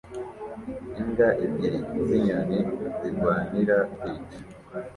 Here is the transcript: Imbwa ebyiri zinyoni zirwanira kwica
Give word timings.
Imbwa 1.01 1.27
ebyiri 1.45 1.79
zinyoni 2.07 2.59
zirwanira 2.99 3.77
kwica 3.93 4.31